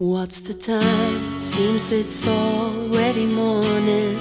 What's 0.00 0.40
the 0.40 0.54
time? 0.54 1.38
Seems 1.38 1.92
it's 1.92 2.26
already 2.26 3.26
morning. 3.26 4.16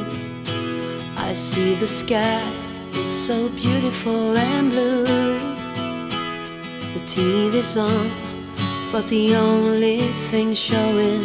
I 1.16 1.32
see 1.32 1.76
the 1.76 1.88
sky, 1.88 2.44
it's 2.92 3.16
so 3.16 3.48
beautiful 3.52 4.36
and 4.36 4.72
blue. 4.72 5.06
The 6.94 7.00
TV's 7.06 7.78
on, 7.78 8.12
but 8.92 9.08
the 9.08 9.36
only 9.36 10.00
thing 10.30 10.54
showing 10.54 11.22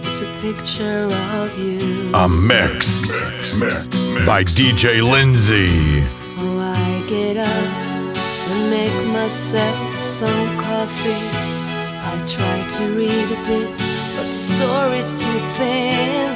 is 0.00 0.22
a 0.22 0.40
picture 0.40 1.06
of 1.42 1.58
you. 1.58 2.10
A 2.14 2.26
mix, 2.26 3.02
mix, 3.10 3.60
mix, 3.60 3.88
mix. 4.10 4.26
by 4.26 4.42
DJ 4.42 5.02
Lindsay. 5.02 5.68
Oh, 6.38 6.58
I 6.60 7.04
get 7.10 7.36
up 7.36 8.16
and 8.52 8.70
make 8.70 9.12
myself 9.12 10.02
some 10.02 10.58
coffee. 10.58 11.28
I 12.10 12.16
try 12.26 12.58
to 12.78 12.96
read 12.96 13.30
a 13.32 13.46
bit 13.46 13.87
but 14.18 14.26
the 14.26 14.32
story's 14.32 15.10
too 15.22 15.38
thin. 15.56 16.26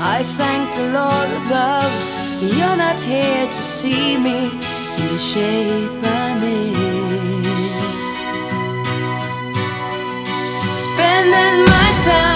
I 0.00 0.22
thank 0.38 0.64
the 0.78 0.86
Lord 0.98 1.30
above, 1.42 1.92
you're 2.40 2.76
not 2.76 2.98
here 2.98 3.46
to 3.46 3.62
see 3.76 4.16
me 4.16 4.48
in 5.00 5.06
the 5.12 5.18
shape 5.18 5.90
I'm 6.02 6.42
in. 6.42 7.44
Spending 10.84 11.56
my 11.72 11.88
time. 12.06 12.35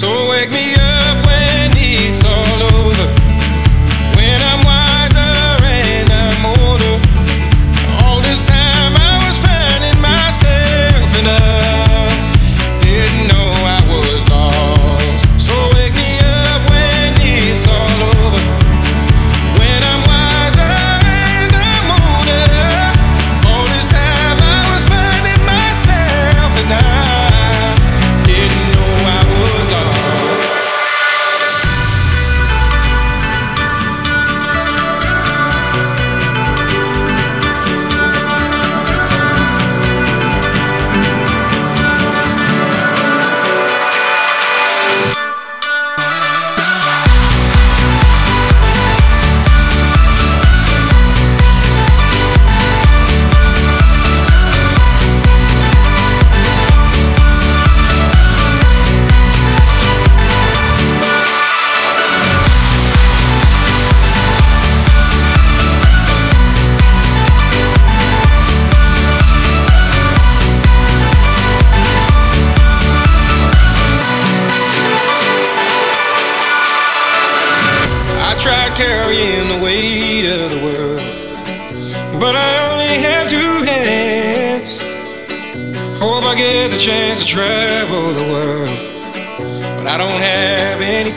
So 0.00 0.30
wake 0.30 0.50
me 0.50 0.76
up. 0.80 1.29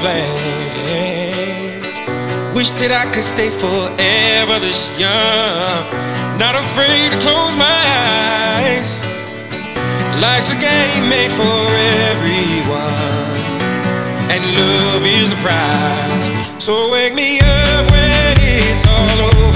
plans. 0.03 1.95
Wish 2.51 2.75
that 2.83 2.91
I 2.91 3.07
could 3.07 3.23
stay 3.23 3.47
forever 3.47 4.59
this 4.59 4.99
young. 4.99 5.87
Not 6.35 6.59
afraid 6.59 7.15
to 7.15 7.17
close 7.23 7.55
my 7.55 7.79
eyes. 8.59 9.07
Life's 10.19 10.51
a 10.51 10.59
game 10.59 11.07
made 11.07 11.31
for 11.31 11.55
everyone, 12.11 13.39
and 14.27 14.43
love 14.59 15.07
is 15.07 15.31
the 15.31 15.39
prize. 15.39 16.27
So 16.59 16.91
wake 16.91 17.15
me 17.15 17.39
up 17.39 17.87
when 17.87 18.35
it's 18.43 18.83
all 18.83 19.31
over. 19.31 19.52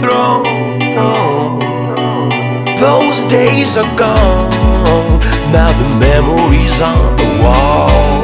throne. 0.00 0.62
Those 2.76 3.24
days 3.30 3.76
are 3.76 3.96
gone, 3.96 5.20
now 5.52 5.72
the 5.78 5.88
memories 5.88 6.80
on 6.80 7.16
the 7.16 7.28
wall. 7.42 8.22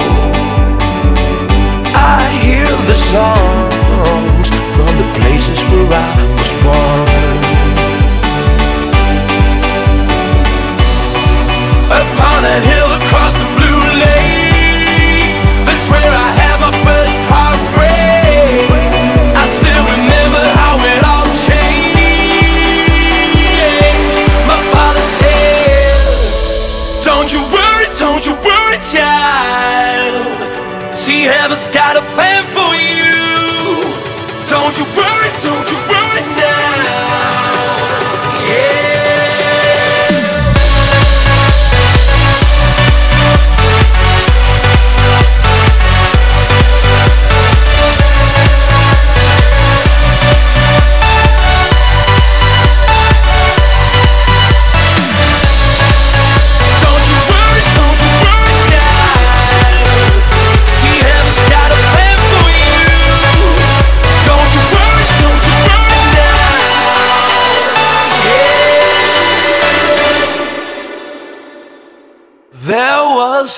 I 1.95 2.29
hear 2.43 2.67
the 2.91 2.95
songs 2.95 4.51
from 4.75 4.97
the 4.97 5.09
places 5.19 5.63
where 5.71 5.89
I 5.93 6.11
was 6.39 6.53
born. 6.65 7.39
Upon 12.01 12.43
that 12.43 12.63
hill 12.65 12.91
across 13.01 13.35
the 13.39 13.58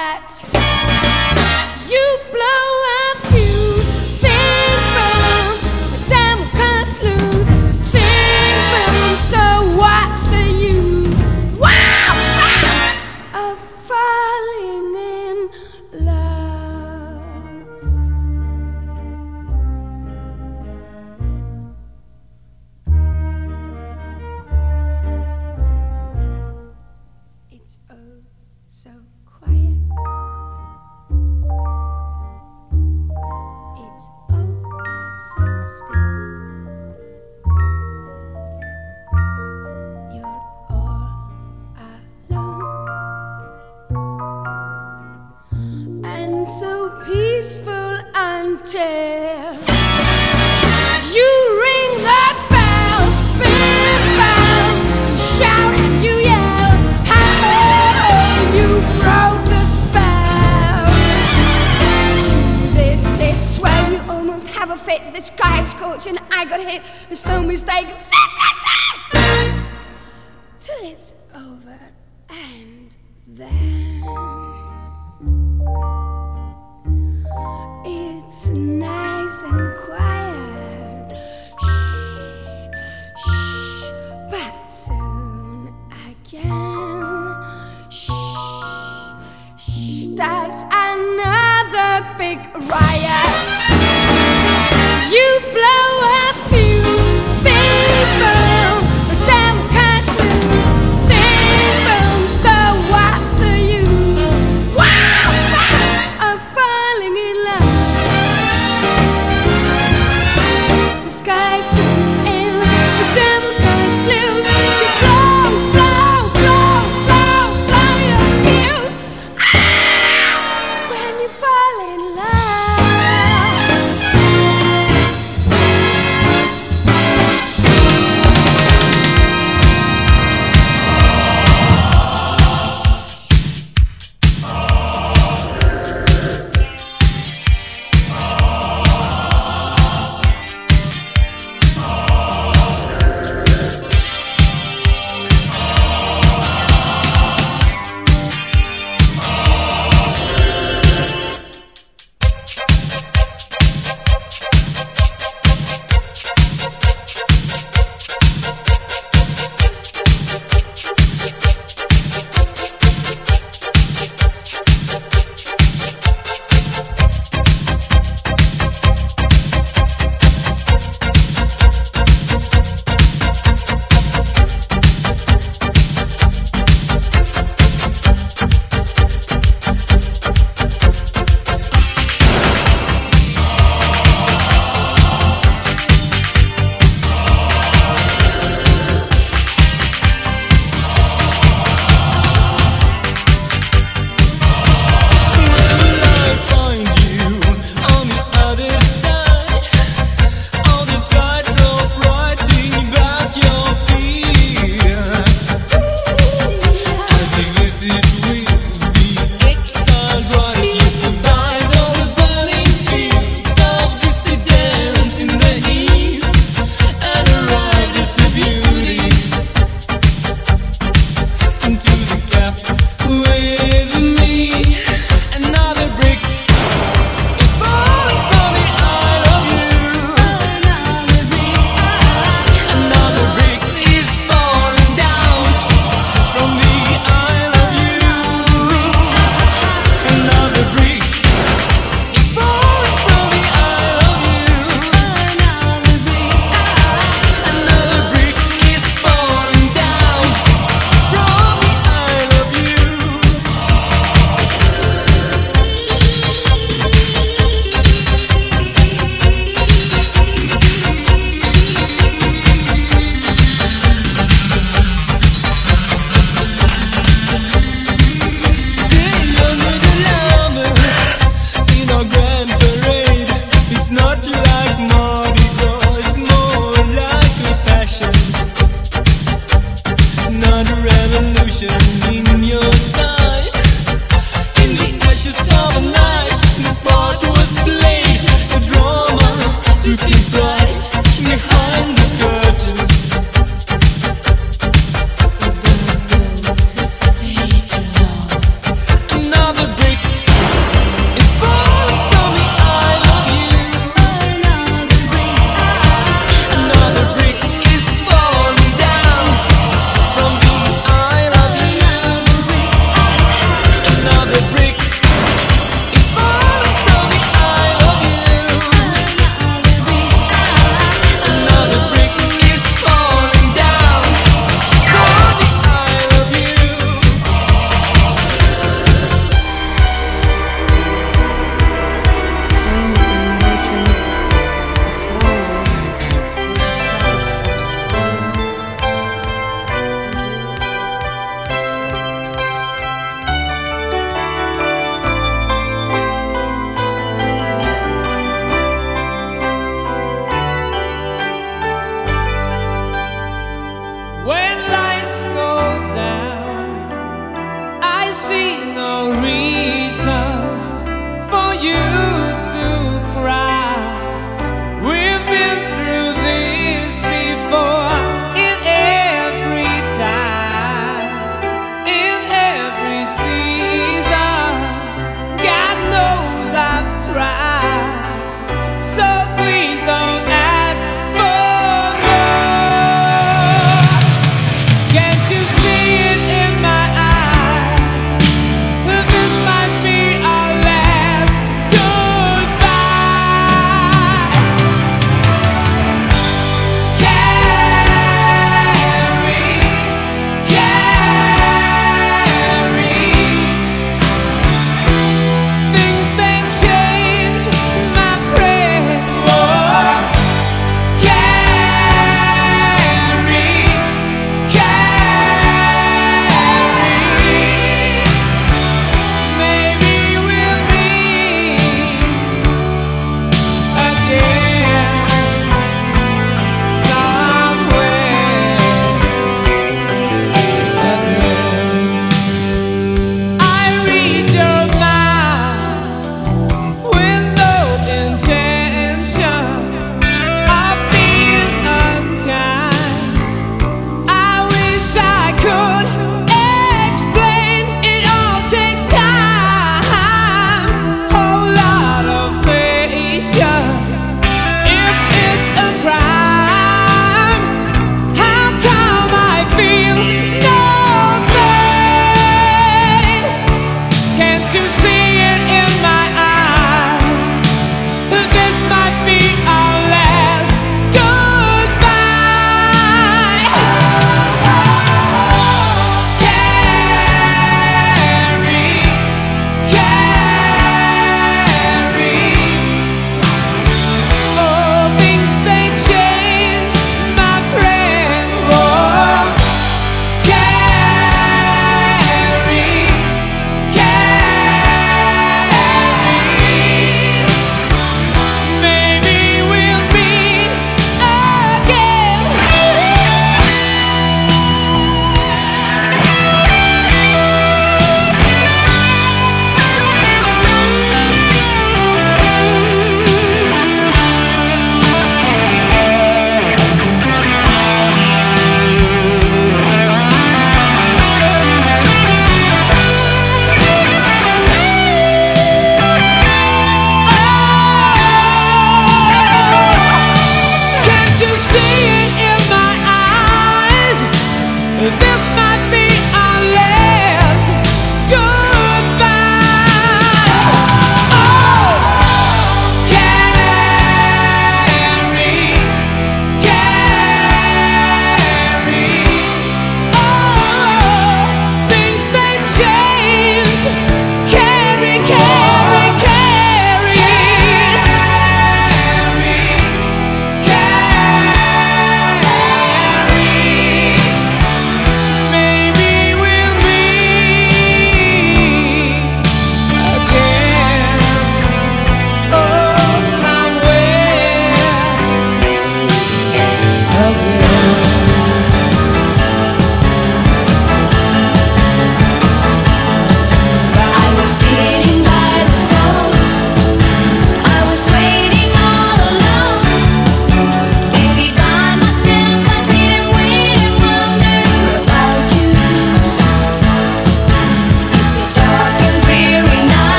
Riot. 0.00 0.30
You 1.90 2.18
blow 2.32 2.69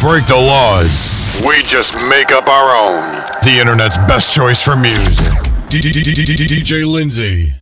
break 0.00 0.26
the 0.26 0.36
laws. 0.36 1.44
We 1.46 1.56
just 1.56 1.94
make 2.08 2.32
up 2.32 2.48
our 2.48 2.70
own. 2.74 3.14
The 3.44 3.58
internet's 3.60 3.98
best 3.98 4.34
choice 4.34 4.62
for 4.62 4.74
music. 4.74 5.32
DJ 5.68 6.90
Lindsay. 6.90 7.59